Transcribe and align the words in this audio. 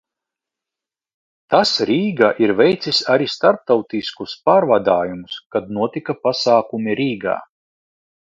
Tas 1.53 1.73
Rīgā 1.89 2.29
ir 2.45 2.53
veicis 2.61 3.01
arī 3.17 3.27
starptautiskus 3.33 4.33
pārvadājumus, 4.49 5.37
kad 5.57 5.71
notika 5.79 6.17
pasākumi 6.25 6.99
Rīgā. 7.03 7.39